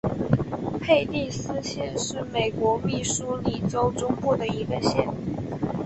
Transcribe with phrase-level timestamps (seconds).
[0.79, 5.07] 佩蒂斯县是美国密苏里州中部的一个县。